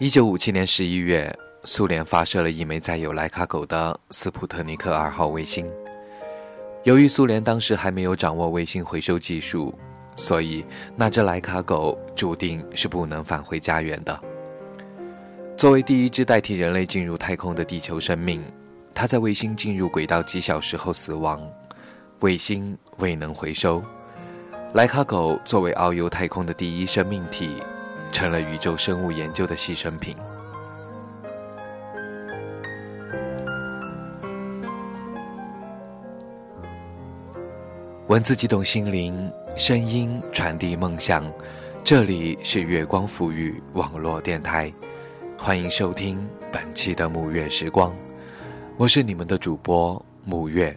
[0.00, 5.68] 一九五七年十一月，苏联发射了一枚载有莱卡狗的斯普特尼克二号卫星。
[6.84, 9.74] 由于苏联当时还没有掌握卫星回收技术，
[10.14, 10.64] 所以
[10.94, 14.27] 那只莱卡狗注定是不能返回家园的。
[15.58, 18.40] 作为第一只代替人类进入太空的地球生命，
[18.94, 21.42] 它在卫星进入轨道几小时后死亡，
[22.20, 23.82] 卫星未能回收。
[24.74, 27.50] 莱卡狗作为遨游太空的第一生命体。
[28.10, 30.16] 成了宇宙生物研究的牺牲品。
[38.06, 41.30] 文字激动心灵，声音传递梦想。
[41.84, 44.72] 这里是月光抚育网络电台，
[45.40, 47.96] 欢迎收听本期的沐月时光。
[48.76, 50.76] 我是你们的主播沐月。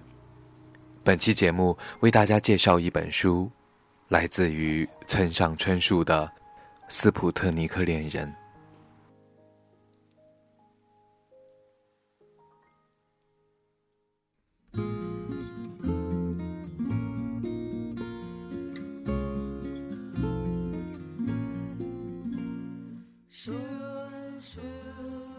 [1.04, 3.52] 本期节目为大家介绍一本书，
[4.10, 6.32] 来自于村上春树的。
[6.88, 8.32] 斯普特尼克恋人。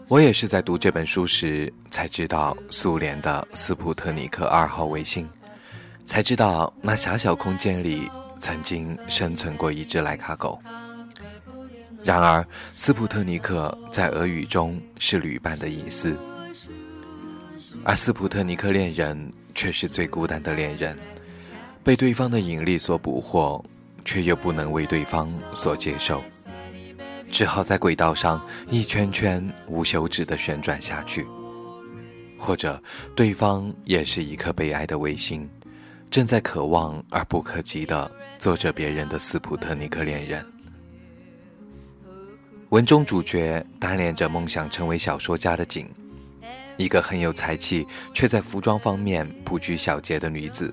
[0.07, 5.27] 我也是在读这本书时才知道苏联的斯普特尼克二号卫星，
[6.05, 8.09] 才知道那狭小空间里
[8.39, 10.61] 曾经生存过一只莱卡狗。
[12.03, 16.17] 然而，斯普特尼克在俄语中是旅伴的意思，
[17.83, 20.99] 而斯普特尼克恋人却是最孤单的恋人，
[21.81, 23.63] 被对方的引力所捕获，
[24.03, 26.21] 却又不能为对方所接受，
[27.33, 28.39] 只好在轨道上
[28.69, 31.25] 一圈圈无休止地旋转下去。
[32.37, 32.79] 或者，
[33.15, 35.49] 对方也是一颗悲哀的卫星，
[36.11, 40.45] 正在渴望而不可及地做着别人的斯普特尼克恋人。
[42.69, 45.89] 文中主角单恋着梦想成为小说家的景，
[46.77, 50.71] 一个很有才气却在服装方面不拘小节的女子，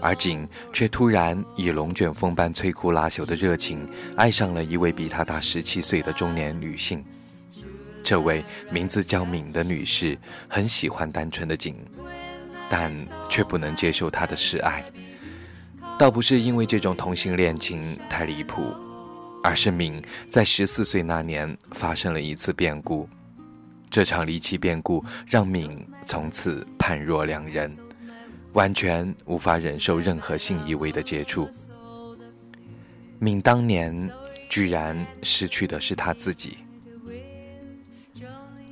[0.00, 7.04] 而景却突然以龙卷风般摧枯拉朽的热情爱上了一位比他大十七岁的中年女性。
[8.02, 10.18] 这位名字叫敏的女士
[10.48, 11.74] 很喜欢单纯的景，
[12.68, 12.94] 但
[13.30, 14.84] 却不能接受他的示爱，
[15.98, 18.74] 倒不是因为这种同性恋情太离谱。
[19.42, 23.06] 而是敏在十四岁那年发生了一次变故，
[23.90, 27.70] 这场离奇变故让敏从此判若两人，
[28.54, 31.48] 完全无法忍受任何性意味的接触。
[33.18, 34.10] 敏当年
[34.48, 36.56] 居然失去的是他自己。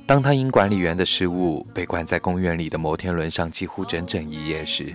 [0.05, 4.93] 当他因管理员的失误被关在公园里的摩天轮上几乎整整一夜时，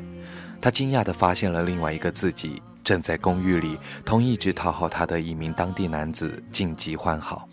[0.61, 2.61] 他惊讶地发现了另外一个自己。
[2.85, 7.47] 正在公寓里同一直讨好他的一名当地男子晋级欢好，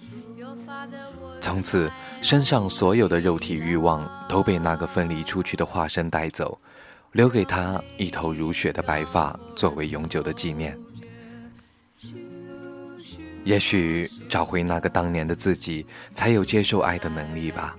[1.41, 1.91] 从此
[2.21, 6.57] 身上所有的肉体欲望都被那个分离出去的化身带走，
[7.15, 10.77] 留给他一头如雪的白发作为永久的纪念。
[13.45, 17.73] 也许找回那个当年的自己，才有接受爱的能力吧。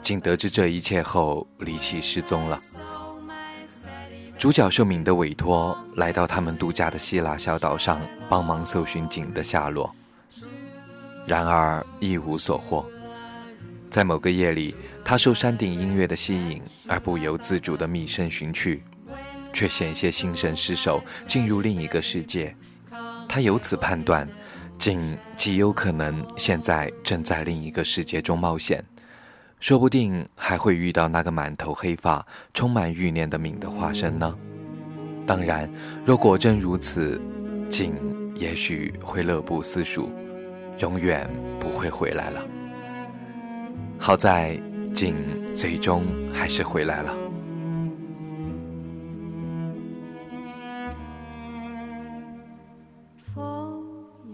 [0.00, 2.60] 仅得知这一切后，离奇失踪了。
[4.36, 9.94] 主角受敏的委托，来到他们度假的希腊小岛上，帮忙搜寻景的下落。
[11.24, 12.84] 然而一无所获。
[13.92, 18.82] 在某个夜里，他受山顶音乐的吸引，而不由自主地觅声寻去，
[19.52, 22.56] 却险些心神失守，进入另一个世界。
[23.28, 24.26] 他由此判断，
[24.78, 28.82] 景极有可能现在正在另一个世界中冒险。
[29.60, 34.34] 说不定还会遇到那个满头黑发、充满欲念的敏的化身呢。
[35.26, 35.70] 当然，
[36.02, 37.20] 若果真如此，
[37.68, 37.92] 景
[38.36, 40.10] 也许会乐不思蜀，
[40.78, 41.28] 永远
[41.60, 42.42] 不会回来了。
[44.04, 44.60] 好在
[44.92, 45.14] 景
[45.54, 46.04] 最终
[46.34, 47.16] 还是回来了。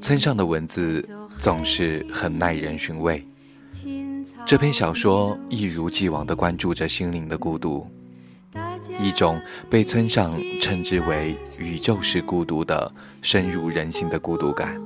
[0.01, 1.07] 村上的文字
[1.39, 3.23] 总是很耐人寻味。
[4.47, 7.87] 这篇小说一如既往地关注着心灵的孤独，
[8.99, 9.39] 一种
[9.69, 12.91] 被村上称之为“宇宙式孤独”的
[13.21, 14.81] 深入人心的孤独感。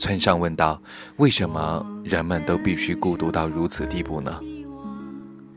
[0.00, 0.80] 村上问道
[1.18, 4.40] ：“为什么人们都必须孤独到如此地步呢？”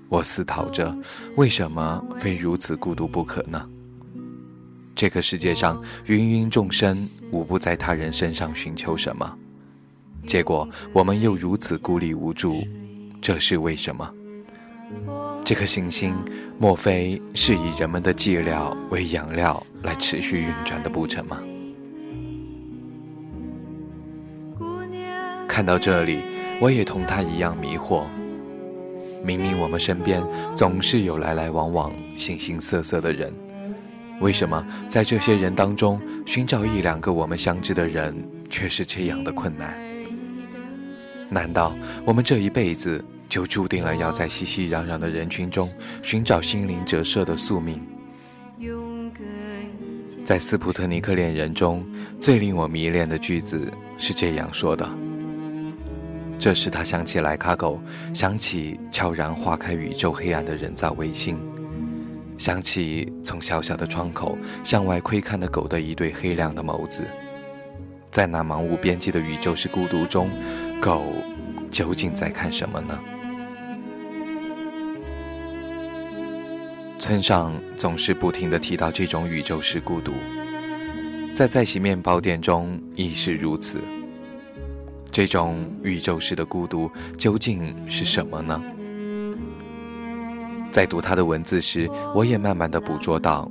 [0.10, 0.94] 我思考着
[1.38, 3.66] ：“为什么非如此孤独不可呢？”
[4.94, 9.34] 这个世界上芸芸众生，无不在他人身上寻求什么。
[10.28, 12.68] 结果我们又如此孤立无助，
[13.22, 14.14] 这是为什么？
[15.46, 16.14] 这颗行星
[16.60, 21.40] 莫非是以人们的寂寥为养料来持续运转的不成吗？
[25.54, 26.20] 看到这里，
[26.60, 28.06] 我也同他一样迷惑。
[29.24, 30.20] 明明我们身边
[30.56, 33.32] 总是有来来往往、形形色色的人，
[34.20, 38.16] 为什么在这些人当中寻找一两个我们相知的人，
[38.50, 39.78] 却是这样的困难？
[41.30, 43.06] 难道我们这一辈子？
[43.30, 45.72] 就注定了要在熙熙攘攘的人群中
[46.02, 47.80] 寻找心灵折射的宿命。
[50.26, 51.86] 在斯普特尼克恋人中
[52.20, 54.88] 最令我迷恋的句子是这样说的
[56.44, 57.82] ：“这时他想起莱卡狗，
[58.14, 61.40] 想起悄然划开宇宙黑暗的人造卫星，
[62.38, 67.06] 想起从小小的窗口向外窥看的狗的一对黑亮的眸子，
[68.12, 70.30] 在那茫无边际的宇宙式孤独中，
[70.82, 71.14] 狗
[71.72, 73.00] 究竟在看什么呢？”
[77.00, 80.12] 村上总是不停地提到这种宇宙式孤独，
[81.34, 83.80] 在在洗面包店中亦是如此。
[85.14, 86.90] 这种宇宙式的孤独
[87.20, 88.60] 究竟是什么呢？
[90.72, 93.50] 在读他的文字时，我也慢慢的捕捉到，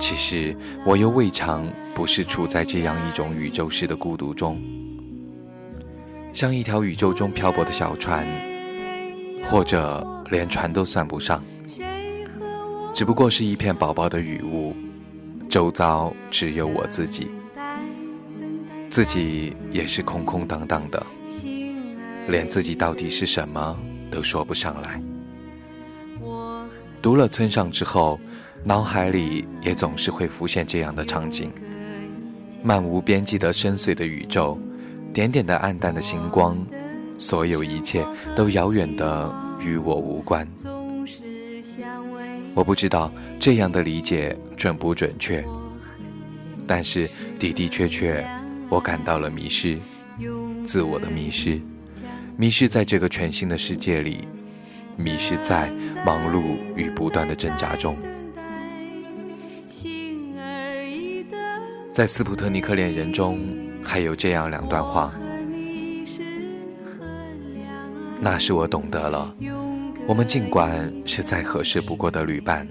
[0.00, 0.54] 其实
[0.84, 4.60] 我又未尝不是处在这样一种宇宙式的孤独中，
[6.32, 8.26] 像一条宇宙中漂泊的小船，
[9.44, 11.40] 或者连船都算不上。
[12.92, 14.74] 只不过是一片薄薄的雨雾，
[15.48, 17.30] 周遭只有我自己，
[18.94, 21.04] 自己也是空空荡荡的，
[22.28, 23.76] 连自己到底是什么
[24.08, 25.02] 都说不上来。
[27.02, 28.20] 读了村上之后，
[28.62, 31.50] 脑海里也总是会浮现这样的场景：
[32.62, 34.56] 漫无边际的深邃的宇宙，
[35.12, 36.64] 点点的暗淡的星光，
[37.18, 38.06] 所有一切
[38.36, 40.46] 都遥远的与我无关。
[42.54, 45.44] 我不知道这样的理解准不准确，
[46.64, 48.24] 但是的的确确，
[48.74, 49.78] 我感到了迷失，
[50.66, 51.60] 自我的迷失，
[52.36, 54.26] 迷失在这个全新的世界里，
[54.96, 55.70] 迷失在
[56.04, 57.96] 忙碌与不断的挣扎中。
[61.92, 63.38] 在斯普特尼克恋人中，
[63.80, 65.12] 还有这样两段话，
[68.18, 69.32] 那是我懂得了。
[70.08, 72.66] 我们尽管是再合适不过的旅伴，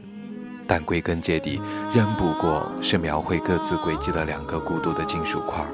[0.68, 1.62] 但归根结底
[1.96, 5.66] 仍不过是描绘各自轨迹的两个孤独的金属块，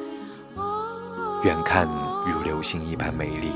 [1.44, 1.88] 远看
[2.26, 3.52] 如流星一般美丽，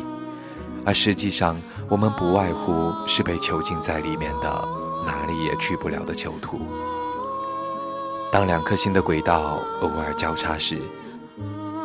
[0.86, 1.60] 而实际上
[1.90, 4.68] 我们不外乎是被囚禁在里面的
[5.06, 6.62] 哪里也去不了的囚徒。
[8.32, 10.80] 当两颗心的轨道偶尔交叉时，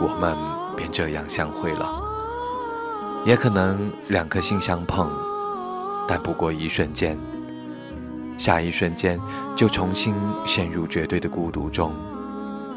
[0.00, 0.36] 我们
[0.76, 2.04] 便这样相会了。
[3.24, 5.10] 也可能两颗心相碰。
[6.06, 7.18] 但不过一瞬间，
[8.38, 9.20] 下一瞬间
[9.54, 10.14] 就重新
[10.46, 11.92] 陷入绝对的孤独中，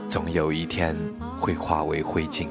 [0.10, 0.98] 总有一天
[1.40, 2.48] 会化为灰烬。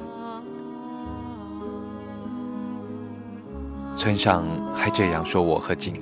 [3.96, 5.92] 村上还这样说：“我和景，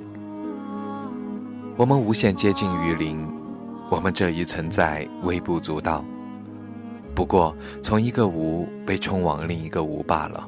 [1.75, 3.29] 我们无限接近于零，
[3.89, 6.03] 我们这一存在微不足道，
[7.13, 10.47] 不过从一个无被冲往另一个无罢了。”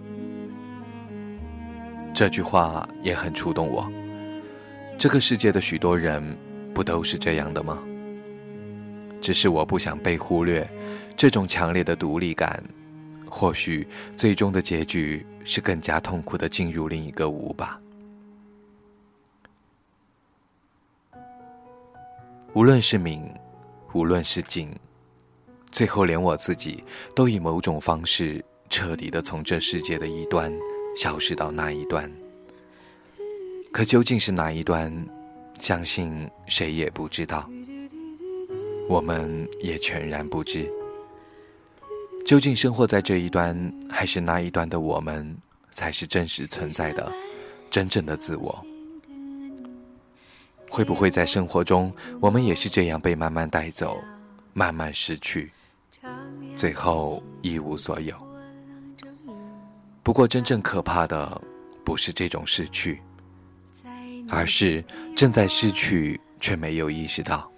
[2.13, 3.89] 这句话也很触动我。
[4.97, 6.37] 这个世界的许多人，
[6.73, 7.79] 不都是这样的吗？
[9.19, 10.69] 只是我不想被忽略，
[11.17, 12.63] 这种强烈的独立感，
[13.31, 17.79] 或许最终的结局是更加痛苦的进入另一个无吧。
[22.53, 23.33] 无论是明，
[23.93, 24.69] 无论是静，
[25.71, 26.83] 最后连我自己
[27.15, 30.53] 都以某种方式彻底的从这世界的一端
[30.97, 32.11] 消失到那一端。
[33.71, 34.93] 可究竟是哪一端？
[35.57, 37.49] 相信谁也不知道，
[38.89, 40.69] 我们也全然不知。
[42.31, 43.53] 究竟生活在这一端，
[43.89, 45.35] 还是那一端的我们，
[45.73, 47.11] 才是真实存在的、
[47.69, 48.65] 真正的自我？
[50.69, 54.01] 会不会在生活中，我们也是这样被慢慢带走、
[54.53, 55.51] 慢慢失去，
[56.55, 58.15] 最后一无所有？
[60.01, 61.41] 不过，真正可怕的，
[61.83, 63.01] 不是这种失去。
[64.29, 64.81] 而是
[65.17, 67.51] 正在失去，却没有意识到；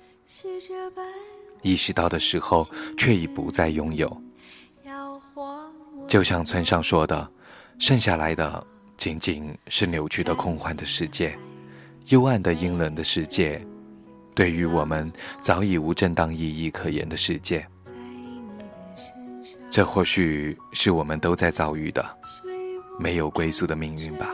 [1.61, 4.19] 意识到的时候，却已不再拥有。
[6.13, 7.27] 就像村上说的
[7.79, 8.63] ：“剩下来的
[8.97, 11.35] 仅仅是扭曲的空幻的世界，
[12.09, 13.59] 幽暗的阴冷的世界，
[14.35, 17.65] 对于我们早已无正当意义可言的世界。
[19.71, 22.05] 这或许是我们都在遭遇的。
[22.99, 24.29] 没有归宿的命运吧。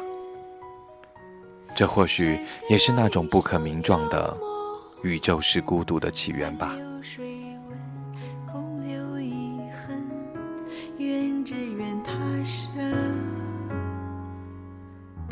[1.78, 2.38] 这或许
[2.70, 4.38] 也是那种不可名状的
[5.02, 6.76] 宇宙式孤独的起源吧。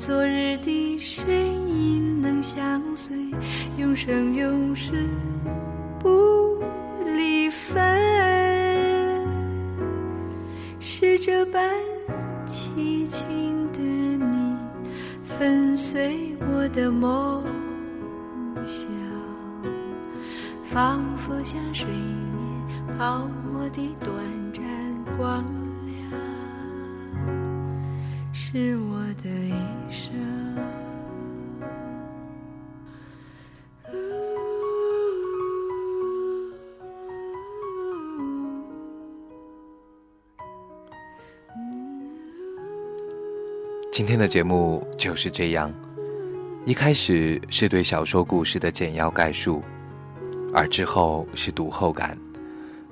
[0.08, 1.28] 昨日的身
[1.68, 3.14] 影能相随，
[3.76, 5.06] 永生永世
[6.00, 6.64] 不
[7.18, 7.78] 离分。
[10.80, 11.62] 是这般
[12.48, 14.58] 凄情的你，
[15.26, 17.44] 粉碎我的梦
[18.64, 18.88] 想，
[20.72, 24.16] 仿佛像水面泡沫的短
[24.54, 24.64] 暂
[25.18, 25.44] 光，
[28.50, 29.52] 是我的一
[29.92, 30.10] 生。
[43.92, 45.70] 今天的节目就是这样，
[46.66, 49.62] 一开始是对小说故事的简要概述，
[50.54, 52.18] 而之后是读后感，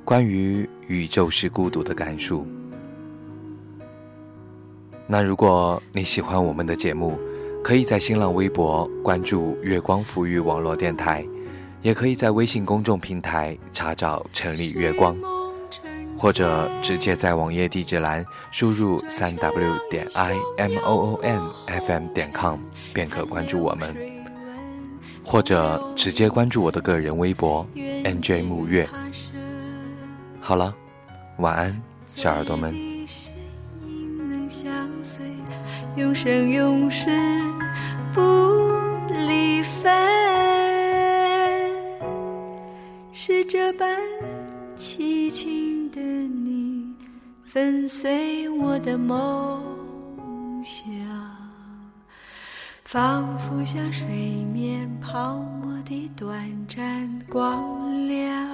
[0.03, 2.45] 关于宇宙是孤独的感受。
[5.07, 7.19] 那如果你喜欢我们的节目，
[7.63, 11.25] 可以在新浪微博关注“月光抚育网络电台”，
[11.81, 15.15] 也可以在微信公众平台查找“城里月光”。
[16.17, 22.57] 或者直接在网页地址栏输入三 w 点 i m o o n f m 点 com
[22.93, 23.93] 便可关注我们，
[25.25, 28.87] 或者直接关注我的个人微博 n j 木月。
[30.39, 30.73] 好了，
[31.39, 32.94] 晚安，小耳朵们。
[35.95, 37.05] 永生永世
[38.13, 38.21] 不
[39.27, 39.93] 离分，
[43.13, 43.97] 是这般
[44.77, 45.75] 凄情。
[45.95, 46.93] 的你
[47.45, 50.83] 粉碎我的梦想，
[52.83, 54.05] 仿佛像水
[54.53, 58.45] 面泡沫的短暂光亮，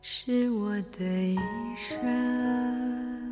[0.00, 1.36] 是我的一
[1.76, 3.31] 生。